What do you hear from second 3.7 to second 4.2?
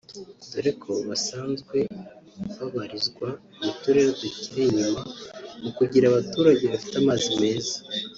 turere